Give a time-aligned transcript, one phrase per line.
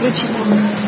[0.00, 0.79] Включите.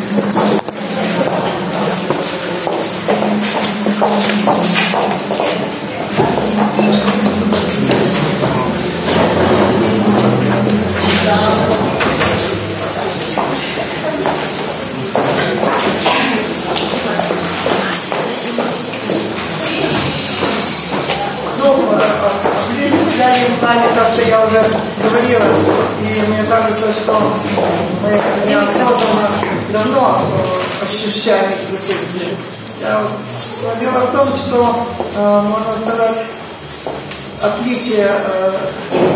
[37.93, 38.51] Отличие э,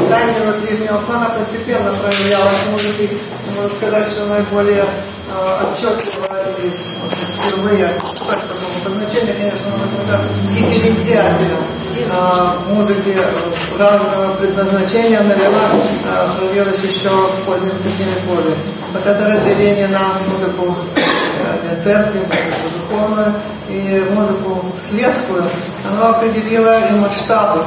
[0.09, 3.18] дальнего и ближнего плана постепенно проявлялось в музыке.
[3.55, 7.88] Можно сказать, что наиболее э, отчетливо и впервые,
[8.27, 11.58] как такому обозначению, конечно, можно сказать, дифференциателем
[11.95, 15.66] э, музыки э, разного предназначения навела,
[16.05, 18.55] э, проявилась еще в позднем средневековье.
[18.94, 23.34] Вот это разделение на музыку э, для церкви, музыку духовную
[23.70, 25.44] и музыку светскую,
[25.90, 27.63] оно определило и масштабы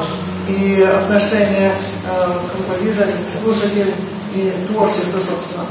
[0.51, 1.73] и отношение
[2.07, 3.95] э, композитора, слушатель
[4.35, 5.65] и творчество, собственно.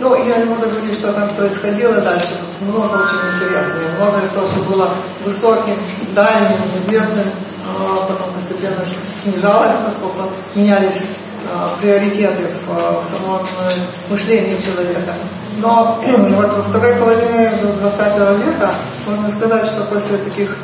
[0.00, 2.40] Ну, я не буду говорить, что там происходило дальше.
[2.60, 3.96] Много очень интересного.
[3.98, 4.90] Многое то, что было
[5.24, 5.76] высоким,
[6.14, 7.30] дальним, небесным,
[7.66, 11.04] а потом постепенно снижалось, поскольку менялись
[11.52, 13.70] а, приоритеты в, самом э,
[14.10, 15.14] мышлении человека.
[15.58, 16.02] Но
[16.36, 18.74] вот во второй половине 20 века
[19.06, 20.56] можно сказать, что после таких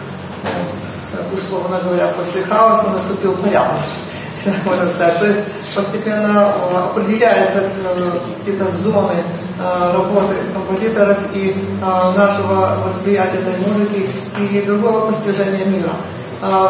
[1.32, 3.80] условно говоря, после хаоса наступил порядок,
[4.64, 5.18] можно сказать.
[5.18, 9.14] То есть постепенно э, определяются э, какие-то зоны
[9.58, 14.08] э, работы композиторов и э, нашего восприятия этой музыки
[14.38, 15.92] и другого постижения мира.
[16.42, 16.68] Э,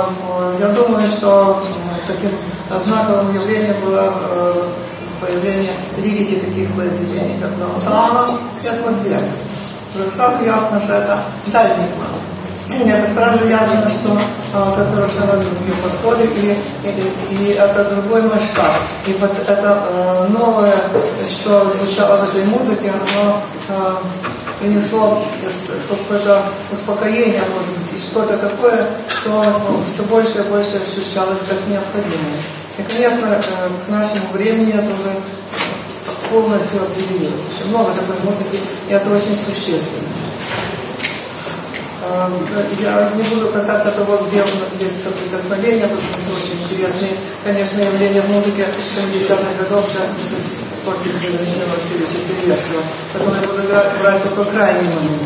[0.61, 2.31] Я думаю, что э, таким
[2.81, 4.63] знаковым явлением было э,
[5.21, 9.21] появление лирики таких произведений, как Романтана и атмосфера.
[10.15, 12.10] Сразу ясно, что это дальний план.
[12.87, 14.19] Это сразу ясно, что
[14.55, 16.57] а, вот это совершенно другие подходы и,
[16.89, 18.73] и, и это другой масштаб.
[19.07, 20.75] И вот это э, новое,
[21.31, 23.97] что звучало в этой музыке, оно э,
[24.61, 25.23] принесло
[25.89, 32.41] какое-то успокоение, может быть, и что-то такое, что все больше и больше ощущалось как необходимое.
[32.79, 35.21] И, конечно, э, к нашему времени это уже
[36.31, 37.43] полностью определилось.
[37.53, 40.20] Очень много такой музыки, и это очень существенно.
[42.11, 42.33] Эм,
[42.81, 44.43] Я не буду касаться того, где
[44.81, 47.13] есть соприкосновения, потому что очень интересные,
[47.45, 48.67] конечно, явления в музыке
[48.97, 50.37] 70-х годов, в частности,
[50.83, 52.83] творчестве Владимира Васильевича Сильвестрова.
[53.15, 55.23] Я буду играть, брать только крайний момент.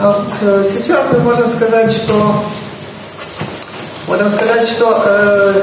[0.00, 2.42] А вот, э, Сейчас мы можем сказать, что
[4.08, 5.62] Можем сказать, что э,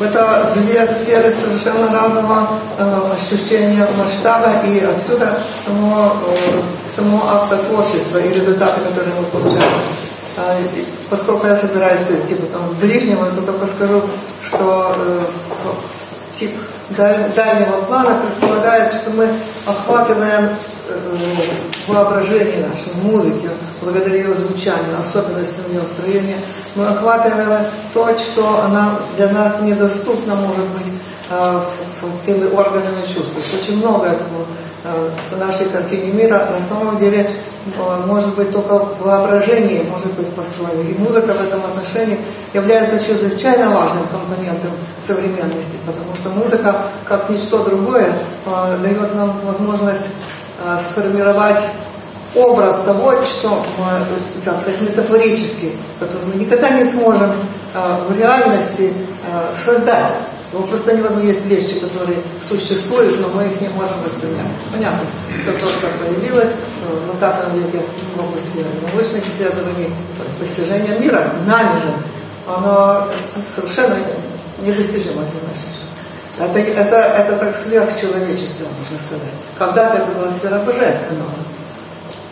[0.00, 6.60] э, это две сферы совершенно разного э, ощущения масштаба и отсюда само, э,
[6.94, 9.72] само автотворчество и результаты, которые мы получаем.
[10.76, 14.02] И поскольку я собираюсь перейти потом к ближнему, то только скажу,
[14.46, 16.50] что э, в- тип
[16.90, 19.28] даль- дальнего плана предполагает, что мы
[19.64, 20.50] охватываем
[20.88, 20.98] э,
[21.88, 23.48] воображение нашей музыки,
[23.80, 26.36] благодаря ее звучанию, особенностям ее строения,
[26.74, 30.92] мы охватываем то, что она для нас недоступна, может быть,
[31.30, 31.60] э,
[32.02, 33.32] в- в всеми органами чувств.
[33.58, 34.16] Очень многое
[34.86, 40.12] э, в нашей картине мира на самом деле э, может быть только в воображении может
[40.14, 40.80] быть построено.
[40.80, 42.18] И музыка в этом отношении
[42.54, 44.70] является чрезвычайно важным компонентом
[45.00, 48.06] современности, потому что музыка, как ничто другое,
[48.46, 50.14] э, дает нам возможность
[50.80, 51.60] сформировать
[52.34, 57.30] образ того, что мы, так сказать, метафорически, который мы никогда не сможем
[58.08, 58.94] в реальности
[59.52, 60.12] создать.
[60.52, 64.54] Ну, просто невозможно, есть вещи, которые существуют, но мы их не можем воспринять.
[64.72, 65.00] Понятно,
[65.40, 67.84] все то, что появилось э, в 20 веке
[68.14, 71.92] в области научных исследований, то есть постижение мира, нами же,
[72.46, 73.08] оно
[73.46, 73.96] совершенно
[74.62, 75.86] недостижимо для нашей жизни.
[76.38, 79.34] Это, это, это так сверхчеловеческое, можно сказать.
[79.58, 81.30] Когда-то это была сфера божественного.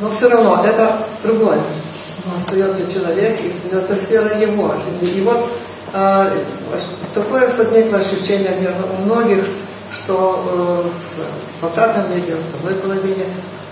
[0.01, 1.59] Но все равно это другое.
[2.27, 4.75] Но остается человек и остается сфера его.
[5.01, 5.49] И вот
[7.13, 9.45] такое возникло ощущение, наверное, у многих,
[9.93, 10.85] что
[11.63, 13.25] э, в 20 веке, в второй половине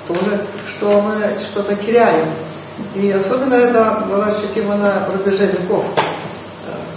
[0.06, 2.26] тоже, что мы что-то теряем.
[2.94, 5.84] И особенно это было ощутимо на рубеже веков.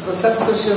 [0.07, 0.75] Во всяком случае,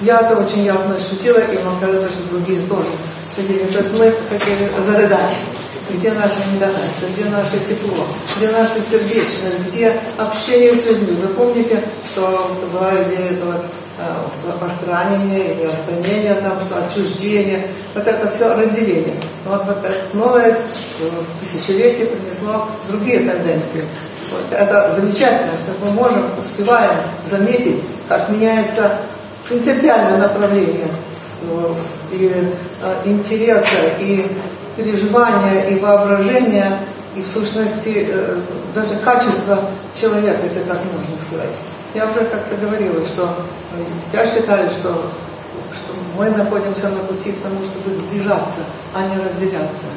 [0.00, 2.88] я это очень ясно ощутила, и мне кажется, что другие тоже.
[3.34, 5.34] То есть мы хотели зарыдать.
[5.90, 8.06] Где наша интонация, где наше тепло,
[8.36, 11.16] где наша сердечность, где общение с людьми.
[11.22, 13.60] Вы помните, что была идея этого
[13.98, 19.16] э, остранения или остранения, там, отчуждения, вот это все разделение.
[19.44, 20.56] Вот, вот это новое
[21.40, 23.84] тысячелетие принесло другие тенденции.
[24.30, 24.58] Вот.
[24.58, 26.94] Это замечательно, что мы можем, успеваем
[27.26, 28.90] заметить, как меняется
[29.48, 30.88] принципиальное направление
[31.42, 31.74] э,
[32.12, 32.32] и
[32.82, 34.26] э, интереса, и
[34.76, 36.78] переживания, и воображения,
[37.16, 38.36] и в сущности э,
[38.74, 39.60] даже качество
[39.94, 41.54] человека, если так можно сказать.
[41.94, 43.28] Я уже как-то говорила, что
[44.12, 45.10] я считаю, что,
[45.74, 48.60] что мы находимся на пути к тому, чтобы сближаться,
[48.94, 49.88] а не разделяться.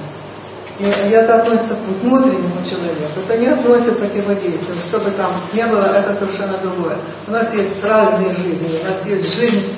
[0.78, 3.22] И это относится к внутреннему человеку.
[3.26, 4.78] Это не относится к его действиям.
[4.78, 6.98] Что бы там ни было, это совершенно другое.
[7.28, 8.82] У нас есть разные жизни.
[8.84, 9.74] У нас есть жизнь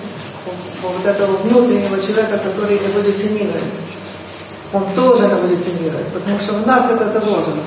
[0.82, 3.64] вот этого внутреннего человека, который эволюционирует.
[4.74, 7.62] Он должен эволюционировать, потому что в нас это заложено.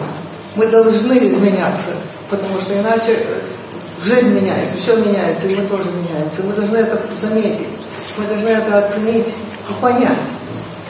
[0.56, 1.90] Мы должны изменяться,
[2.28, 3.40] потому что иначе э,
[4.04, 6.42] жизнь меняется, все меняется, и мы тоже меняемся.
[6.42, 7.68] Мы должны это заметить,
[8.18, 10.18] мы должны это оценить и понять.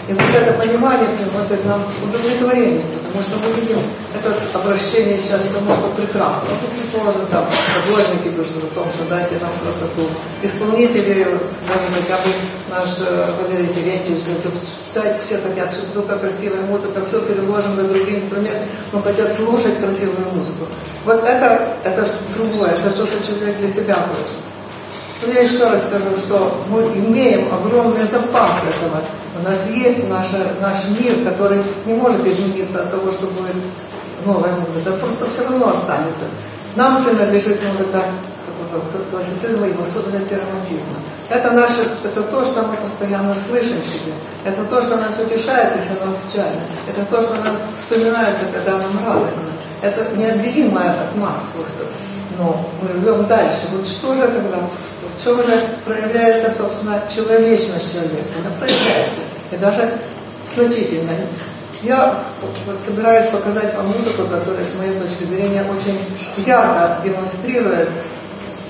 [0.08, 3.78] И вот это понимание приносит нам удовлетворение, потому что мы видим
[4.14, 6.48] это обращение сейчас к тому, что прекрасно.
[6.62, 7.44] Ну, предположим, там,
[7.82, 10.06] художники пишут о том, что дайте нам красоту.
[10.42, 12.30] Исполнители, вот, даже хотя бы
[12.70, 18.18] наш э, Валерий Терентьевич говорит, все хотят, чтобы только красивая музыка, все переложим на другие
[18.18, 18.62] инструменты,
[18.92, 20.66] но хотят слушать красивую музыку.
[21.04, 24.36] Вот это, это другое, это то, что человек для себя хочет.
[25.22, 29.02] Но я еще раз скажу, что мы имеем огромный запас этого.
[29.38, 33.54] У нас есть наша, наш мир, который не может измениться от того, что будет
[34.26, 34.92] новая музыка.
[34.92, 36.24] Просто все равно останется.
[36.76, 38.02] Нам принадлежит музыка
[39.10, 40.98] классицизма и в особенности романтизма.
[41.28, 44.12] Это, наше, это то, что мы постоянно слышим в себе.
[44.44, 46.60] Это то, что нас утешает, если нам печально.
[46.88, 49.50] Это то, что нам вспоминается, когда нам радостно.
[49.82, 51.84] Это неотделимое от нас просто.
[52.38, 53.66] Но мы живем дальше.
[53.72, 54.58] Вот что же тогда
[55.20, 55.52] в чем же
[55.84, 58.24] проявляется, собственно, человечность человека?
[58.40, 59.20] Она проявляется.
[59.50, 59.92] И даже
[60.56, 61.12] значительно.
[61.82, 65.98] Я вот собираюсь показать вам музыку, которая, с моей точки зрения, очень
[66.46, 67.88] ярко демонстрирует,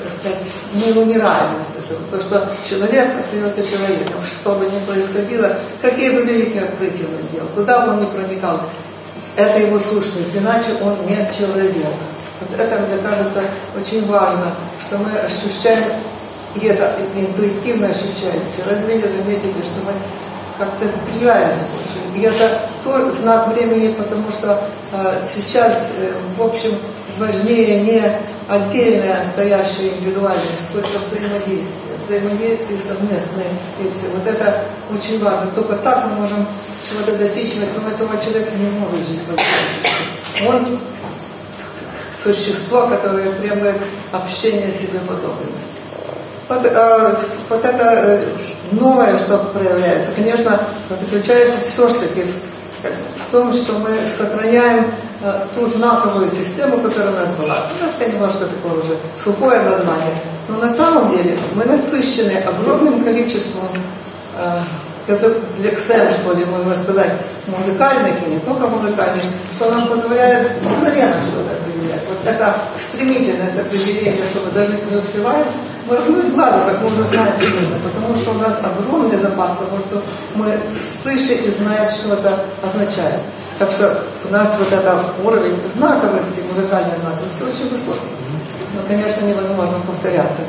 [0.03, 1.89] так сказать, неумираемость.
[2.11, 7.49] То, что человек остается человеком, что бы ни происходило, какие бы великие открытия он делал,
[7.55, 8.61] куда бы он ни проникал,
[9.37, 11.95] это его сущность, иначе он не человек.
[12.41, 13.41] Вот это, мне кажется,
[13.77, 14.47] очень важно,
[14.81, 15.85] что мы ощущаем
[16.57, 18.63] и это интуитивно ощущается.
[18.69, 19.93] Разве не заметили, что мы
[20.59, 22.17] как-то сближаемся больше?
[22.17, 24.63] И это тоже знак времени, потому что
[24.93, 26.75] э, сейчас, э, в общем,
[27.19, 28.03] важнее не
[28.49, 31.95] отдельная стоящая индивидуальность, только взаимодействие.
[32.05, 33.47] Взаимодействие совместное.
[34.13, 35.51] Вот это очень важно.
[35.55, 36.47] Только так мы можем
[36.83, 40.49] чего-то достичь, но кроме того человек не может жить в обществе.
[40.49, 40.81] Он
[42.13, 43.77] существо, которое требует
[44.11, 45.70] общения с себе подобными.
[46.51, 47.17] Вот, э,
[47.49, 48.25] вот это э,
[48.73, 50.61] новое, что проявляется, конечно,
[50.91, 54.91] заключается все-таки в, в том, что мы сохраняем
[55.23, 57.69] э, ту знаковую систему, которая у нас была.
[57.81, 60.13] Ну, это немножко такое уже сухое название.
[60.49, 63.69] Но на самом деле мы насыщены огромным количеством
[64.37, 64.61] э,
[65.61, 67.13] лексем, что ли, можно сказать,
[67.47, 72.03] музыкальных и не только музыкальных, что нам позволяет мгновенно что-то определять.
[72.09, 75.47] Вот эта стремительность определения, что мы даже не успеваем,
[75.91, 80.03] моргнуть глазом, как уже знаем сегодня, потому что у нас огромный запас того, что
[80.35, 83.21] мы слышим и знаем, что это означает.
[83.59, 88.09] Так что у нас вот этот уровень знаковости, музыкальной знаковости очень высокий.
[88.75, 90.43] Но, конечно, невозможно повторяться.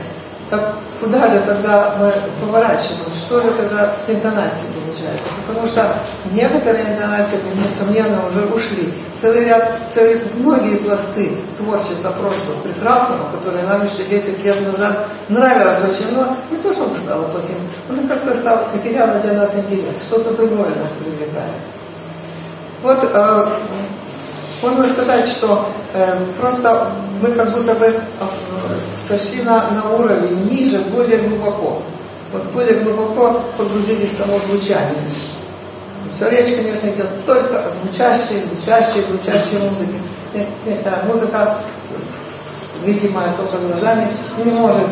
[0.51, 3.09] Так куда же тогда мы поворачиваем?
[3.09, 5.27] Что же тогда с интонацией получается?
[5.47, 5.95] Потому что
[6.33, 8.93] некоторые интонации, несомненно, уже ушли.
[9.15, 15.79] Целый ряд, целые, многие пласты творчества прошлого, прекрасного, которое нам еще 10 лет назад нравилось
[15.89, 17.57] очень, но не то, что он стало плохим,
[17.89, 21.55] он как-то стал, потеряло для нас интерес, что-то другое нас привлекает.
[22.83, 23.45] Вот э,
[24.61, 26.87] можно сказать, что э, просто
[27.21, 27.95] мы как будто бы э,
[28.97, 31.81] сошли на, на уровень ниже, более глубоко.
[32.31, 34.95] Вот более глубоко погрузились в само звучание.
[36.15, 39.99] Все речь, конечно, идет только о звучащей, звучащей, звучащей музыке.
[40.33, 41.57] Нет, нет, музыка,
[42.83, 44.87] видимая только глазами, не может,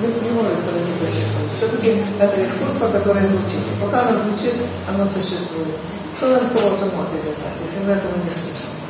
[0.00, 1.44] не, может сравниться с тем.
[1.58, 3.60] Все-таки это искусство, которое звучит.
[3.60, 4.54] И пока оно звучит,
[4.88, 5.76] оно существует.
[6.16, 7.18] Что нам с того, что ноты
[7.62, 8.83] если мы этого не слышим?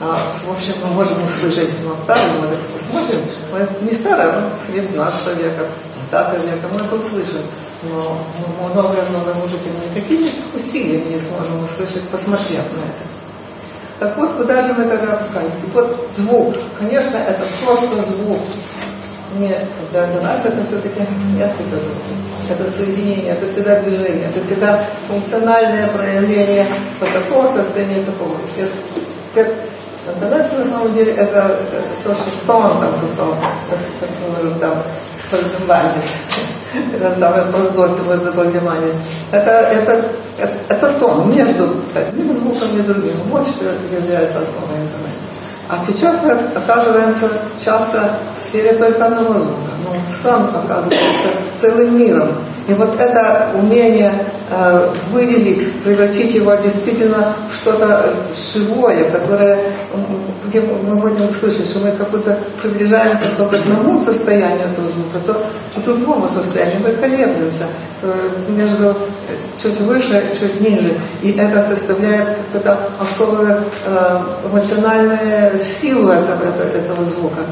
[0.00, 3.20] А, в общем, мы можем услышать ну, старую музыку, посмотрим.
[3.52, 5.66] Мы не старая, мы с 19 века,
[6.08, 7.42] 20 века, мы это услышим.
[7.82, 8.18] Но
[8.72, 13.08] много-много музыки мы никакими усилиями не сможем услышать, посмотрев на это.
[13.98, 15.66] Так вот, куда же мы тогда опускаемся?
[15.74, 16.54] Вот звук.
[16.78, 18.38] Конечно, это просто звук.
[19.36, 19.52] не
[19.90, 21.00] для интонации, это все-таки
[21.34, 22.18] несколько звуков.
[22.48, 26.66] Это соединение, это всегда движение, это всегда функциональное проявление
[27.00, 28.36] вот такого состояния, такого.
[30.78, 31.56] Самом деле это,
[32.02, 33.34] то, что тон там кусал,
[34.00, 34.08] как
[34.44, 34.74] мы там,
[35.30, 36.12] поднимайтесь.
[36.94, 38.78] Это самое проздоте, можно поднимать.
[39.32, 40.04] Это, это,
[40.38, 43.14] это, это тон между одним звуком и другим.
[43.30, 45.18] Вот что является основой интонации.
[45.68, 47.28] А сейчас мы оказываемся
[47.62, 49.70] часто в сфере только одного звука.
[49.84, 52.28] Но он сам оказывается целым миром.
[52.68, 54.12] И вот это умение
[54.50, 59.58] э, выделить, превратить его действительно в что-то живое, которое,
[60.48, 65.18] где мы будем слышать, что мы как будто приближаемся то к одному состоянию этого звука,
[65.24, 65.44] то
[65.76, 66.80] к другому состоянию.
[66.82, 67.64] Мы колеблемся
[68.00, 68.06] то
[68.52, 68.96] между
[69.60, 70.94] чуть выше, чуть ниже.
[71.22, 76.42] И это составляет какую-то особую э, эмоциональную силу этого,
[76.76, 77.42] этого звука.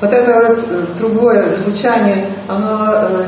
[0.00, 3.24] Вот это вот э, другое звучание, оно э,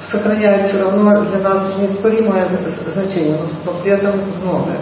[0.00, 2.44] сохраняет все равно для нас неоспоримое
[2.86, 4.76] значение, но при этом многое.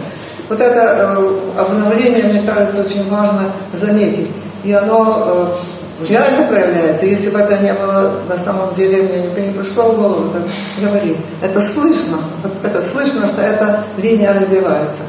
[0.49, 4.29] Вот это э, обновление, мне кажется, очень важно заметить.
[4.63, 5.51] И оно
[5.99, 7.05] э, реально проявляется.
[7.05, 10.43] Если бы это не было на самом деле, мне не, не пришло в голову так
[10.81, 11.17] говорить.
[11.41, 12.17] Это слышно.
[12.43, 15.01] Вот это слышно, что эта линия развивается.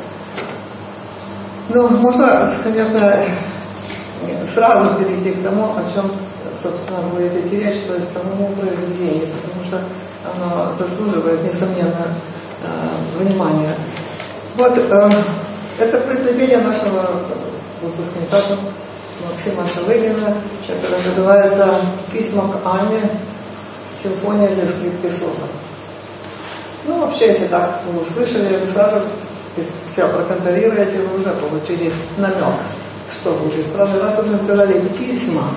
[1.69, 3.15] Ну, можно, конечно,
[4.47, 6.11] сразу перейти к тому, о чем
[6.53, 9.79] собственно, будет идти речь, то есть тому произведению, потому что
[10.35, 12.09] оно заслуживает, несомненно,
[12.63, 13.75] э, внимания.
[14.59, 15.11] Вот э,
[15.79, 17.09] это произведение нашего
[17.81, 18.39] выпускника
[19.31, 20.35] Максима Салыгина,
[20.67, 21.75] которое называется
[22.13, 23.01] «Письма к Анне.
[23.89, 25.47] Симфония для скрипки сока».
[26.89, 29.03] Ну, вообще, если так вы услышали, вы сразу
[29.93, 32.59] все проконтролируете, вы уже получили намек,
[33.13, 33.65] что будет.
[33.67, 35.53] Правда, раз вот мы сказали «письма»,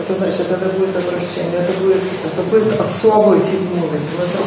[0.00, 4.02] это значит, это будет обращение, это будет, это будет особый тип музыки.
[4.18, 4.42] Это,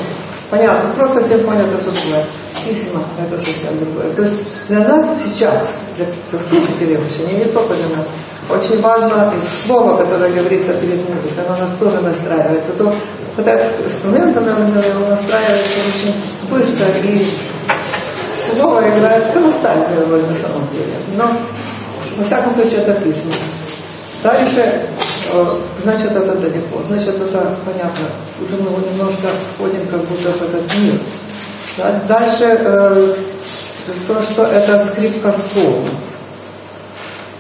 [0.50, 2.26] понятно, просто симфония это другое.
[2.66, 4.14] Письма это совсем другое.
[4.14, 8.06] То есть для нас сейчас, для, слушателей вообще, не, не только для нас,
[8.50, 12.64] очень важно слово, которое говорится перед музыкой, оно нас тоже настраивает.
[12.68, 12.96] А то
[13.38, 16.16] вот этот инструмент, оно, оно настраивается очень
[16.50, 17.26] быстро, и
[18.56, 20.94] слово играет колоссальную роль на самом деле.
[21.18, 21.32] Но,
[22.18, 23.34] во всяком случае, это письма.
[24.24, 24.88] Дальше
[25.32, 25.46] Э,
[25.82, 28.06] значит, это далеко, значит, это понятно.
[28.42, 30.94] Уже мы немножко входим как будто в этот мир.
[31.78, 32.02] Да?
[32.08, 33.16] Дальше э,
[34.08, 35.84] то, что это скрипка соло.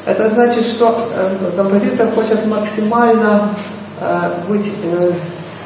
[0.06, 3.50] Это значит, что э, композитор хочет максимально
[4.02, 5.12] э, быть э,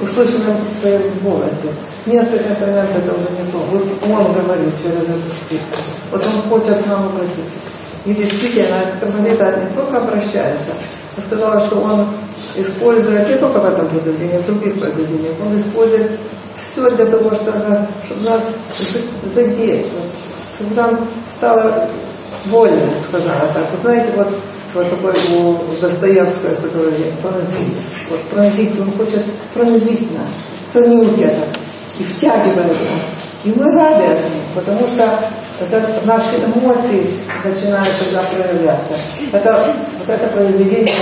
[0.01, 1.69] услышанным в своем голосе.
[2.05, 3.57] Несколько инструментов это уже не то.
[3.71, 5.77] Вот он говорит через эту скрипку.
[6.11, 7.57] Вот он хочет к нам обратиться.
[8.05, 10.71] И действительно, этот композитор не только обращается,
[11.17, 12.07] я сказала, что он
[12.55, 16.11] использует не только в этом произведении, в других произведениях, он использует
[16.59, 18.55] все для того, чтобы, чтобы нас
[19.23, 19.85] задеть,
[20.55, 21.87] чтобы нам стало
[22.45, 23.71] больно, сказала так.
[23.71, 24.27] Вы знаете, вот,
[24.73, 28.07] вот такой у Достоевского есть такое пронзить.
[28.09, 29.23] Вот пронзить, он хочет
[29.53, 30.29] пронзить нас,
[30.73, 31.43] ценить это
[31.99, 33.03] и втягивает нас.
[33.43, 35.19] И мы рады этому, потому что
[35.59, 37.07] это наши эмоции
[37.43, 38.93] начинают тогда проявляться.
[39.31, 39.59] Это,
[39.99, 40.93] вот это произведение,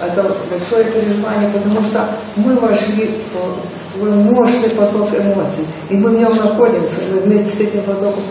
[0.00, 2.06] это большое переживание, потому что
[2.36, 7.82] мы вошли в мощный поток эмоций, и мы в нем находимся, мы вместе с этим
[7.82, 8.22] потоком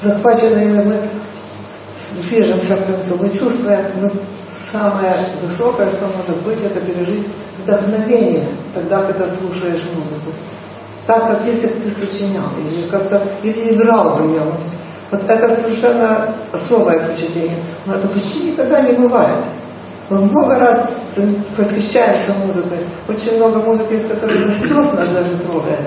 [0.00, 0.96] захваченными, мы
[2.22, 4.10] движемся к концу, мы чувствуем, мы
[4.60, 7.26] самое высокое, что может быть, это пережить
[7.62, 10.32] вдохновение, тогда, когда слушаешь музыку.
[11.06, 14.42] Так, как если бы ты сочинял, или как-то, или играл в нее.
[15.10, 17.58] Вот это совершенно особое впечатление.
[17.86, 19.38] Но это почти никогда не бывает.
[20.10, 20.90] Мы много раз
[21.56, 22.78] восхищаемся музыкой.
[23.08, 25.78] Очень много музыки, из которой до слез нас даже трогает.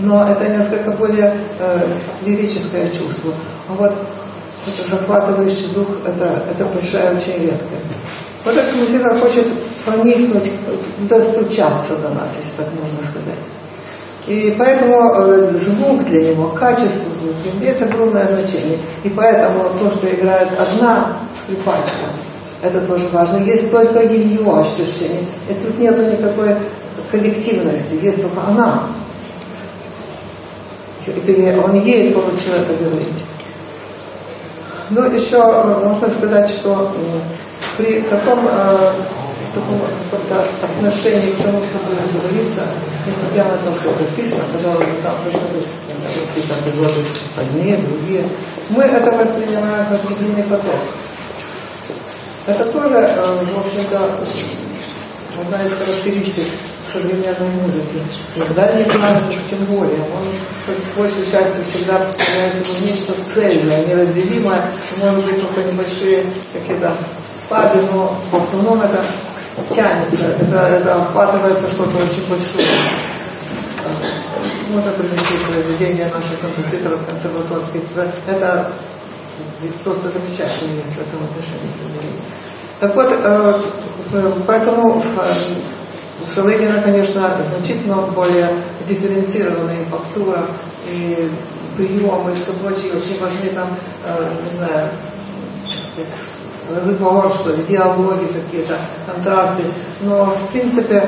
[0.00, 1.80] Но это несколько более э,
[2.26, 3.32] лирическое чувство.
[3.68, 3.92] А вот
[4.66, 7.86] это захватывающий дух, это, это большая очень редкость.
[8.44, 9.46] Вот этот музыка хочет
[9.86, 10.50] проникнуть,
[11.08, 13.40] достучаться до нас, если так можно сказать.
[14.26, 18.78] И поэтому э, звук для него, качество звука имеет огромное значение.
[19.04, 22.06] И поэтому то, что играет одна скрипачка,
[22.62, 23.38] это тоже важно.
[23.38, 25.24] Есть только ее ощущение.
[25.48, 26.56] И тут нет никакой
[27.10, 28.84] коллективности, есть только она.
[31.06, 33.24] Он ей поручил это говорить.
[34.90, 36.92] Ну, еще э, можно сказать, что
[37.76, 38.92] при таком, э,
[39.54, 39.80] таком
[40.62, 42.62] отношении к тому, что будет говориться,
[43.06, 45.66] несмотря на то, что письма, пожалуй, там должны быть
[46.34, 47.00] какие-то эпизоды
[47.36, 48.24] одни, другие.
[48.70, 50.80] Мы это воспринимаем как единый поток.
[52.50, 54.10] Это тоже, э, в общем-то,
[55.40, 56.48] одна из характеристик
[56.84, 58.02] современной музыки.
[58.34, 60.00] И дальний план тем более.
[60.00, 60.26] Он
[60.56, 64.62] с большей частью всегда представляет собой нечто цельное, неразделимое.
[64.98, 66.92] Может быть, только небольшие какие-то
[67.32, 69.00] спады, но в основном это
[69.72, 72.66] тянется, это, это охватывается что-то очень большое.
[74.70, 77.82] Можно привести произведения наших композиторов консерваторских.
[78.26, 78.72] Это
[79.84, 82.39] просто замечательно есть в этом отношении произведения.
[82.80, 83.60] Так вот, э,
[84.14, 88.48] э, поэтому э, у Шелегина, конечно, значительно более
[88.88, 90.46] дифференцированная фактура
[90.88, 91.30] и
[91.76, 93.68] приемы и все прочее очень важны там,
[94.44, 94.88] не знаю,
[96.74, 99.62] разговор, что ли, диалоги какие-то, контрасты.
[100.02, 101.04] Но, в принципе,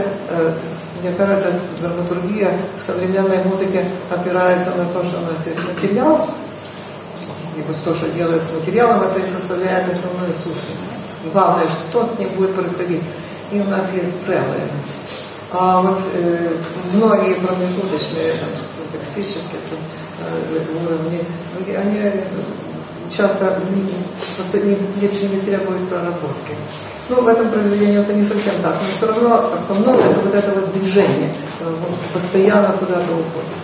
[1.02, 6.28] мне кажется, драматургия современной музыки опирается на то, что у нас есть материал,
[7.56, 10.90] и вот то, что делает с материалом, это и составляет основную сущность.
[11.32, 13.02] Главное, что с ним будет происходить.
[13.52, 14.68] И у нас есть целое.
[15.52, 16.56] А вот э,
[16.94, 18.48] многие промежуточные, там,
[18.92, 19.78] токсические там,
[20.26, 21.22] э, уровни,
[21.76, 22.10] они
[23.10, 23.58] часто
[24.36, 26.56] просто не, не, не требуют проработки.
[27.08, 30.52] Ну, в этом произведении это не совсем так, но все равно основное это вот это
[30.52, 31.74] вот движение, э,
[32.14, 33.62] постоянно куда-то уходит.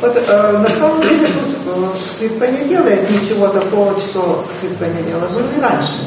[0.00, 5.02] Вот э, на самом деле тут э, скрипка не делает ничего такого, что скрипка не
[5.04, 5.28] делала.
[5.28, 5.98] Было и раньше.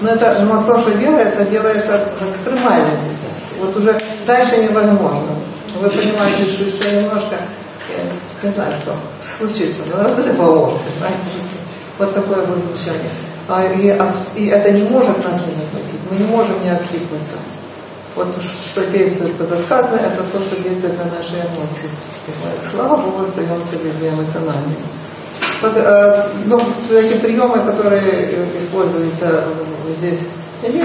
[0.00, 3.58] Но, это, но то, что делается, делается в экстремальной ситуации.
[3.60, 5.26] Вот уже дальше невозможно.
[5.80, 11.26] Вы понимаете, что еще немножко, я не знаю, что случится, но разрыв знаете,
[11.98, 13.10] вот такое будет звучание.
[13.48, 16.00] А, и, и это не может нас не захватить.
[16.10, 17.36] Мы не можем не откликнуться.
[18.14, 21.88] Вот что действует безотказно, это то, что действует на наши эмоции.
[22.62, 24.76] Слава Богу, остаемся людьми эмоциональными.
[25.60, 26.60] Вот, э, ну,
[26.92, 29.44] эти приемы, которые используются
[29.90, 30.28] здесь,
[30.64, 30.82] они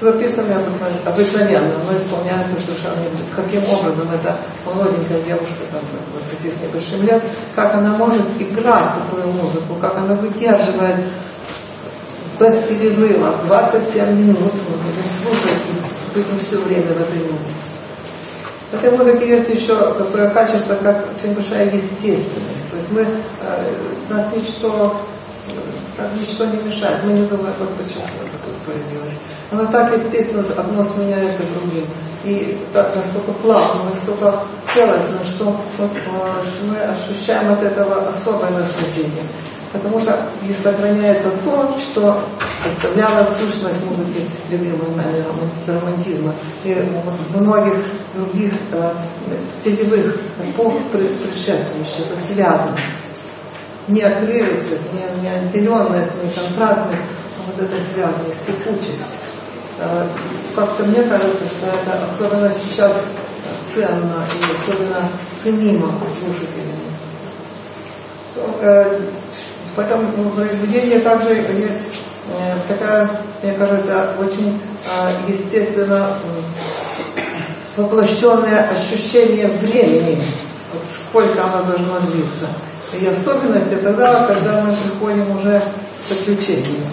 [0.00, 0.52] записаны
[1.04, 2.96] обыкновенно, но исполняются совершенно
[3.34, 4.08] каким образом?
[4.12, 5.80] Эта молоденькая девушка, там,
[6.18, 7.22] 20 с небольшим лет,
[7.54, 10.96] как она может играть такую музыку, как она выдерживает
[12.38, 15.56] без перерыва 27 минут, мы будем слушать
[16.16, 17.65] будем все время в этой музыке.
[18.70, 22.70] В этой музыке есть еще такое качество, как очень большая естественность.
[22.70, 23.06] То есть мы, э,
[24.08, 25.00] нас ничто,
[25.96, 26.98] как ничто не мешает.
[27.04, 29.18] Мы не думаем, вот почему это тут появилось.
[29.52, 31.86] Оно так естественно одно сменяет другим.
[32.24, 39.22] И так настолько плавно, настолько целостно, что мы, э, мы ощущаем от этого особое наслаждение
[39.76, 40.16] потому что
[40.48, 42.24] и сохраняется то, что
[42.62, 45.24] составляло сущность музыки любимой нами
[45.66, 46.34] романтизма
[46.64, 46.76] и
[47.34, 47.74] многих
[48.14, 48.92] других э,
[49.44, 52.82] стилевых эпох предшествующих, это связанность.
[53.88, 57.00] Не отрывистость, не, не отделенность, не контрастность,
[57.38, 59.18] а вот эта связанность, текучесть.
[59.78, 60.06] Э,
[60.54, 63.02] как-то мне кажется, что это особенно сейчас
[63.66, 66.86] ценно и особенно ценимо слушателями.
[69.76, 71.88] В этом произведении также есть
[72.30, 73.10] э, такая,
[73.42, 76.16] мне кажется, очень э, естественно
[77.76, 80.22] воплощенное ощущение времени,
[80.72, 82.46] вот сколько оно должно длиться.
[82.98, 86.86] И особенности тогда, когда мы приходим уже к заключению.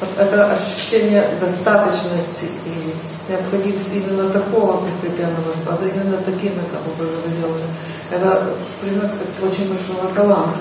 [0.00, 7.66] Вот это ощущение достаточности и необходимости именно такого постепенного спада, именно таким это образом сделано.
[8.10, 8.42] Это
[8.80, 9.10] признак
[9.42, 10.60] очень большого таланта.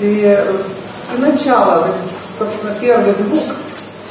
[0.00, 0.38] И,
[1.14, 1.88] и начало,
[2.38, 3.42] собственно, первый звук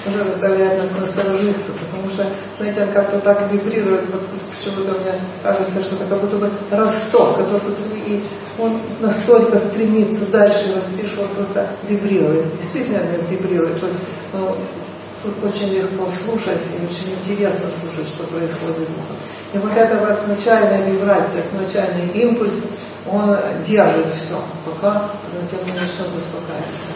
[0.05, 2.25] уже заставляет нас насторожиться, потому что,
[2.57, 4.21] знаете, он как-то так вибрирует, вот
[4.55, 7.61] почему-то мне кажется, что это как будто бы росток, который
[8.07, 8.23] и
[8.59, 12.45] он настолько стремится дальше расти, что он просто вибрирует.
[12.57, 12.99] Действительно
[13.29, 13.77] вибрирует.
[14.33, 14.55] Ну,
[15.23, 19.15] тут очень легко слушать и очень интересно слушать, что происходит с звуком.
[19.53, 22.65] И вот эта вот начальная вибрация, начальный импульс,
[23.07, 23.35] он
[23.65, 26.89] держит все, пока затем не начнет успокаиваться.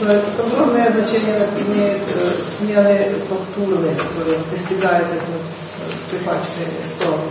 [0.00, 7.30] Огромное значение имеет э, смены фактурные, которые достигают эту э, скрипачкой сторону.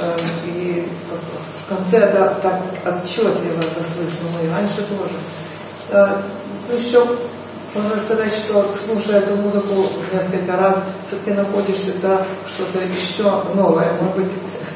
[0.00, 0.88] Э, и
[1.64, 5.14] в конце это так отчетливо это слышно, и раньше тоже.
[5.90, 6.22] Э,
[6.76, 7.04] еще
[7.74, 13.92] можно сказать, что слушая эту музыку несколько раз, все-таки находишь всегда что-то еще новое.
[14.00, 14.32] Может быть,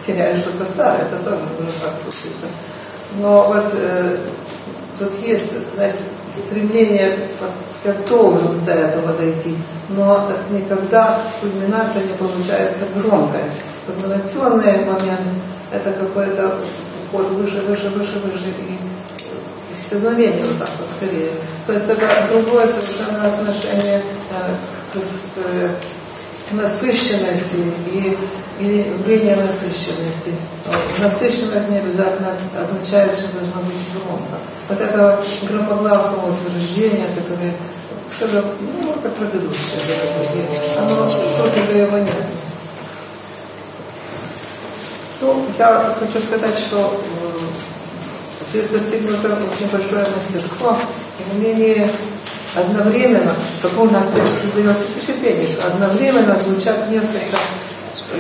[0.07, 2.47] теряешь что-то старое, это тоже может так случиться.
[3.21, 4.17] Но вот э,
[4.99, 5.99] тут есть, знаете,
[6.33, 7.17] стремление,
[7.85, 9.57] я должен до этого дойти,
[9.91, 13.41] но никогда кульминация не получается громкой.
[13.87, 15.21] Кульминационный момент–
[15.73, 16.57] это какой-то
[17.13, 18.94] уход выше, выше, выше, выше, и
[19.77, 21.33] исчезновение вот так вот скорее.
[21.67, 28.17] То есть это другое совершенно отношение э, к, насыщенности и,
[28.61, 30.35] и явление насыщенности.
[30.99, 34.39] Насыщенность не обязательно означает, что должно быть громко.
[34.69, 37.55] Вот этого громогласного утверждения, которое,
[38.19, 38.45] которое
[38.83, 39.81] ну, это предыдущее,
[40.79, 42.15] оно тоже его нет.
[45.21, 47.01] Ну, я хочу сказать, что
[48.55, 50.77] здесь достигнуто очень большое мастерство
[51.19, 51.91] и умение
[52.55, 57.37] одновременно, как у нас создается впечатление, что одновременно звучат несколько,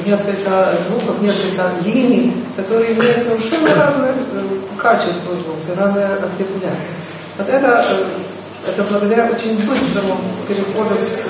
[0.05, 4.43] несколько звуков, несколько линий, которые имеют совершенно разное э,
[4.77, 6.95] качество звука, разная артикуляция.
[7.39, 10.19] Вот это, э, это благодаря очень быстрому
[10.49, 11.29] переходу с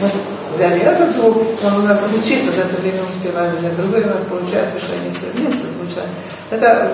[0.00, 0.10] мы
[0.54, 4.08] взяли этот звук, он у нас звучит, а за это время успеваем взять другой, у
[4.08, 6.06] нас получается, что они все вместе звучат.
[6.50, 6.90] Это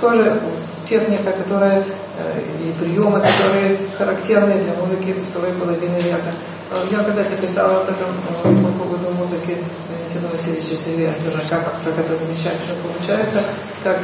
[0.00, 0.40] тоже
[0.88, 6.32] техника, которая э, и приемы, которые характерны для музыки второй половины века.
[6.70, 8.08] Э, я когда-то писала об этом
[8.44, 9.58] э, по поводу музыки
[9.88, 13.38] Валентина Васильевича Сильвестра, как, как это замечательно получается,
[13.84, 13.98] как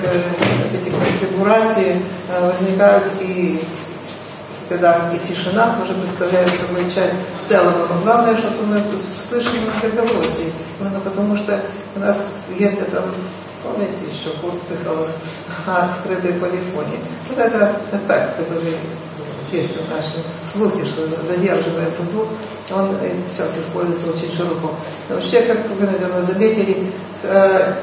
[0.73, 1.97] эти конфигурации
[2.41, 3.65] возникают и
[4.69, 7.87] когда и тишина тоже представляет собой часть целого.
[7.87, 10.53] Но главное, что мы слышим многоголосие.
[10.81, 11.61] Именно потому что
[11.97, 12.27] у нас
[12.59, 13.03] есть это
[13.65, 14.97] Помните, еще Курт писал
[15.67, 17.01] о скрытой полифонии.
[17.31, 18.77] Вот это эффект, который
[19.51, 22.29] есть в нашем слухе, что задерживается звук,
[22.71, 22.95] он
[23.27, 24.73] сейчас используется очень широко.
[25.09, 27.75] Вообще, как вы, наверное, заметили, э,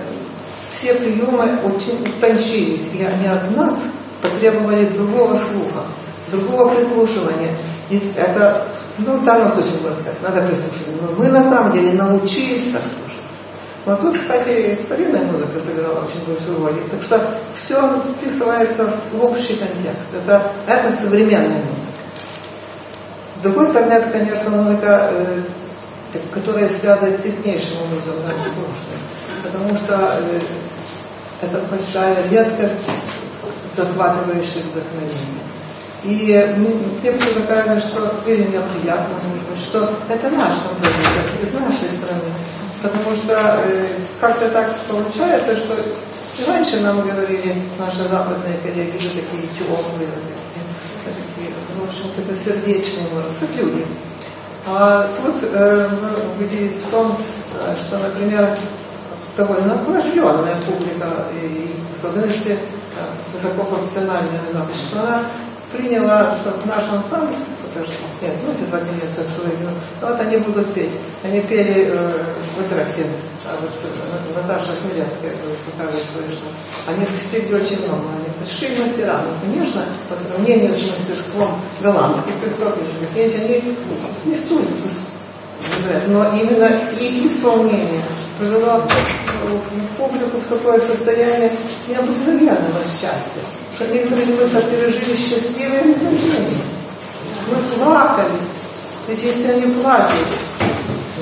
[0.71, 3.87] все приемы очень утончились, и они от нас
[4.21, 5.85] потребовали другого слуха,
[6.31, 7.57] другого прислушивания.
[7.89, 8.67] И это,
[8.99, 10.91] ну, в данном случае, можно сказать, надо прислушиваться.
[11.01, 13.10] Но мы на самом деле научились так слушать.
[13.85, 16.75] Но тут, кстати, старинная музыка сыграла очень большую роль.
[16.91, 17.19] Так что
[17.55, 20.07] все вписывается в общий контекст.
[20.23, 21.81] Это, это современная музыка.
[23.39, 25.41] С другой стороны, это, конечно, музыка, э,
[26.31, 29.01] которая связана теснейшим образом да, с прошлым.
[29.41, 30.39] Потому что э,
[31.41, 32.91] это большая редкость
[33.73, 35.41] захватывающих вдохновения.
[36.03, 41.53] И мне почему-то кажется, что, или мне приятно, может быть, что это наш композитор из
[41.53, 42.29] нашей страны.
[42.81, 43.87] Потому что э,
[44.19, 45.75] как-то так получается, что
[46.47, 52.33] раньше нам говорили наши западные коллеги, вы такие теплые, вы такие, такие, в общем, это
[52.33, 53.85] сердечные, может, как люди.
[54.65, 57.17] А тут э, мы убедились в том,
[57.79, 58.57] что, например,
[59.37, 62.57] довольно охлажденная публика, и в особенности э,
[63.33, 65.23] высокопрофессиональная на что она
[65.71, 67.35] приняла наш ансамбль
[67.73, 68.77] тоже не относятся,
[69.23, 69.71] к Шулыгину.
[70.01, 70.91] Но вот они будут петь.
[71.23, 72.23] Они пели э,
[72.57, 73.05] в тракте,
[73.45, 75.31] а вот э, Наташа Хмелевская
[75.65, 76.47] показывает что
[76.91, 79.21] Они достигли очень много, они большие мастера.
[79.21, 83.61] Но, конечно, по сравнению с мастерством голландских певцов, они
[84.25, 84.65] не столь
[86.07, 88.03] но именно их исполнение
[88.39, 88.83] привело
[89.97, 91.51] публику в такое состояние
[91.87, 93.41] необыкновенного счастья,
[93.73, 96.80] что говорили, мы пережили счастливые мгновения.
[97.83, 98.39] Плакали.
[99.07, 100.27] Ведь если они плачут,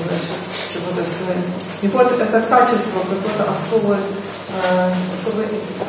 [0.06, 0.28] значит,
[0.72, 1.44] чего так сказать,
[1.82, 5.46] и вот это качество какой-то особой, э, особой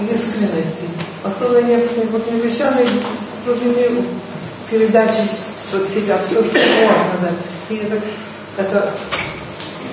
[0.10, 0.86] искренности,
[1.26, 2.88] особой необычайной
[3.46, 4.06] глубины
[4.70, 5.22] передачи
[5.74, 7.18] от себя, все, что можно.
[7.22, 7.30] Да.
[7.70, 8.00] И это,
[8.58, 8.90] это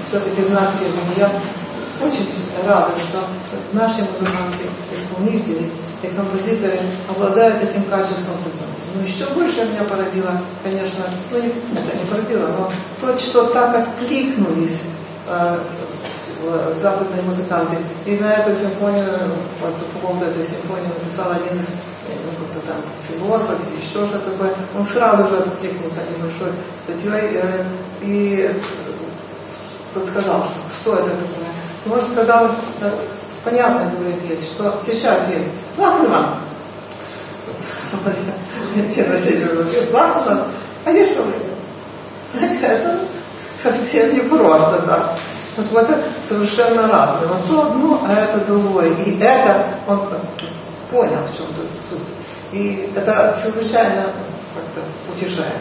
[0.06, 1.12] все-таки знак первого.
[1.16, 1.30] Я
[2.06, 2.28] очень
[2.64, 3.24] рада, что
[3.72, 4.64] наши музыканты,
[4.94, 5.70] исполнители
[6.02, 8.36] и композиторы обладают этим качеством
[8.94, 13.76] но еще больше меня поразило, конечно, ну не, это не поразило, но то, что так
[13.76, 14.90] откликнулись
[15.26, 15.58] э,
[16.80, 17.76] западные музыканты.
[18.06, 19.06] И на эту симфонию,
[19.60, 21.66] по поводу этой симфонии написал один из
[22.08, 22.76] ну, какой-то там
[23.08, 24.52] философ еще что-то такое.
[24.76, 26.52] Он сразу же откликнулся небольшой
[26.84, 27.64] статьей э,
[28.02, 28.50] и
[29.94, 31.48] подсказал, что, что это такое.
[31.84, 32.90] И он сказал, да,
[33.44, 36.26] понятно, говорит, есть, что сейчас есть Лахман,
[38.78, 40.46] Валентина Васильевна Безлахова,
[40.84, 41.22] конечно,
[42.32, 43.00] знаете, это
[43.60, 45.14] совсем не просто так.
[45.56, 47.26] Вот, вот это совершенно разное.
[47.26, 48.90] Вот то одно, а это другое.
[49.04, 50.00] И это он
[50.90, 52.14] понял, в чем тут суть.
[52.52, 54.04] И это чрезвычайно
[54.54, 55.58] как-то утешает.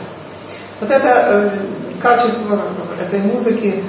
[0.79, 1.49] Вот это э,
[1.99, 2.61] качество
[3.01, 3.83] этой музыки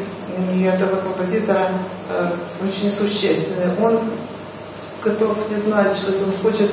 [0.54, 1.68] и этого композитора
[2.08, 2.30] э,
[2.64, 3.74] очень существенное.
[3.82, 4.00] Он
[5.04, 6.70] готов не знать, что он хочет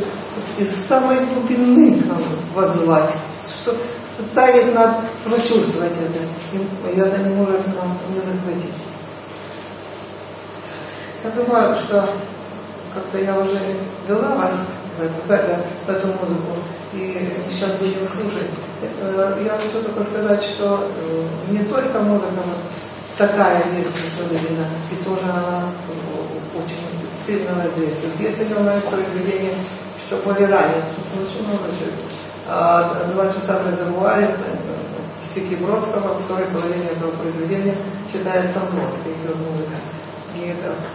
[0.57, 6.23] из самой глубины к нам воззвать, что заставить нас прочувствовать это.
[6.53, 8.73] И это не может нас не захватить.
[11.23, 12.07] Я думаю, что
[12.93, 13.59] как-то я уже
[14.07, 14.59] вела вас
[14.97, 16.55] в, это, в, это, в эту музыку,
[16.93, 18.49] и сейчас будем слушать.
[19.01, 22.57] э, я хочу только сказать, что э, не только музыка вот
[23.17, 24.33] такая есть в
[24.93, 28.19] и тоже она э, очень сильно воздействует.
[28.19, 29.55] Если у произведение,
[30.05, 30.83] что более ранее,
[31.19, 31.45] очень.
[33.13, 34.29] Два часа в резервуаре,
[35.19, 37.75] стихи Бродского, во второй половине этого произведения
[38.11, 39.35] читается Бродский, идет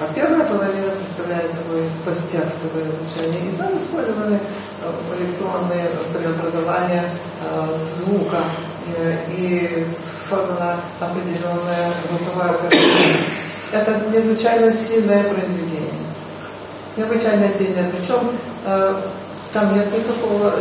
[0.00, 3.52] а первая половина представляет собой посттекстовое звучание.
[3.52, 4.38] И там использованы
[5.18, 7.04] электронные преобразования
[7.42, 8.38] э, звука
[8.96, 13.16] э, и создана определенная звуковая картина.
[13.72, 15.90] Это незвычайно сильное произведение.
[16.96, 17.90] Необычайно сильное.
[17.90, 18.49] Причем э,
[19.52, 20.52] там нет никакого...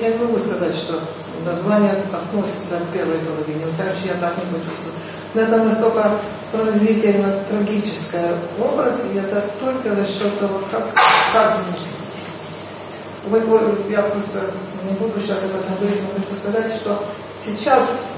[0.00, 1.00] Я не могу сказать, что
[1.44, 3.66] название относится к первой половине.
[3.66, 4.98] Во всяком случае, я так не почувствовала.
[5.34, 6.10] Но это настолько
[6.52, 10.82] пронзительно трагическое образ, и это только за счет того, как,
[11.32, 11.58] как
[13.28, 13.38] вы,
[13.90, 14.38] я просто
[14.88, 17.02] не буду сейчас об этом говорить, но хочу сказать, что
[17.44, 18.12] сейчас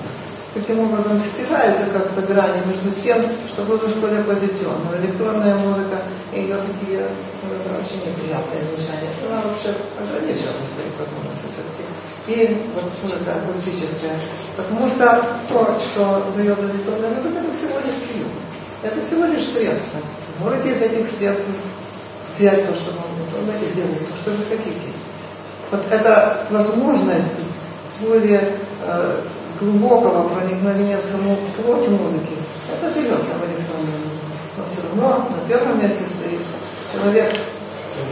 [0.55, 4.87] таким образом стираются как-то грани между тем, что было более позитивным.
[5.03, 5.97] Электронная музыка,
[6.33, 7.07] ее такие
[7.79, 9.11] очень неприятные звучания.
[9.27, 11.85] Она вообще ограничена своих возможностей все-таки.
[12.29, 14.19] И вот музыка акустическая.
[14.57, 15.07] Потому что
[15.49, 18.33] то, что дает электронная музыка, это всего лишь прием.
[18.83, 20.01] Это всего лишь средство.
[20.41, 21.49] Можете из этих средств
[22.35, 24.93] взять то, что вам нужно, и сделать то, что вы хотите.
[25.71, 27.41] Вот эта возможность
[28.01, 28.41] более
[28.85, 29.21] э,
[29.61, 32.37] глубокого проникновения в саму плоть музыки,
[32.73, 34.27] это дает нам электронную музыку.
[34.57, 36.41] Но все равно на первом месте стоит
[36.93, 37.35] человек,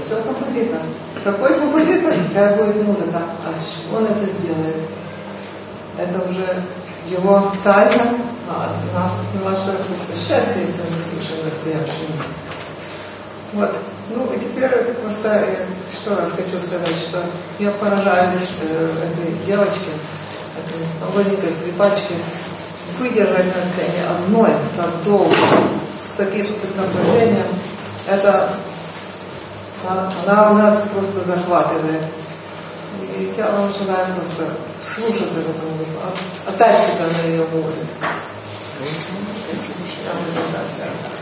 [0.05, 0.81] все композитор.
[1.25, 4.77] Какой композитор, какая будет музыка, а он это сделает.
[5.99, 6.63] Это уже
[7.09, 8.19] его тайна,
[8.49, 9.13] а наш,
[9.45, 12.47] наше просто счастье, если мы слышим настоящую музыку.
[13.53, 13.73] Вот.
[14.15, 14.71] Ну и теперь
[15.03, 15.45] просто
[15.91, 17.19] еще раз хочу сказать, что
[17.59, 19.91] я поражаюсь э, этой девочке,
[20.63, 22.15] этой молоденькой скрипачке,
[22.99, 26.47] выдержать на сцене одной так долго, с таким
[26.77, 27.47] напряжением,
[28.09, 28.51] это
[29.85, 32.03] она у нас просто захватывает.
[33.17, 36.01] И я вам желаю просто слушаться в эту музыку,
[36.47, 37.73] отдать себя на ее волю.
[40.05, 41.17] Я вам благодарна.